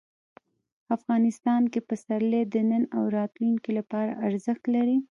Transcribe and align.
افغانستان 0.97 1.61
کې 1.71 1.79
پسرلی 1.89 2.43
د 2.53 2.55
نن 2.69 2.83
او 2.95 3.03
راتلونکي 3.17 3.71
لپاره 3.79 4.11
ارزښت 4.27 4.63
لري. 4.75 4.97